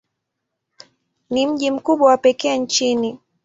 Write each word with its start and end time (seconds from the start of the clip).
Ni 1.29 1.47
mji 1.47 1.71
mkubwa 1.71 2.09
wa 2.09 2.17
pekee 2.17 2.57
nchini. 2.57 3.19